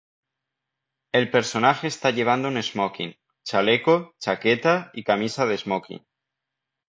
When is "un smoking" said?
2.47-3.13